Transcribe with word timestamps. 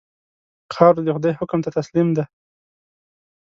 خاوره 0.73 1.01
د 1.05 1.09
خدای 1.15 1.33
حکم 1.39 1.59
ته 1.65 1.69
تسلیم 1.77 2.07
ده. 2.17 2.23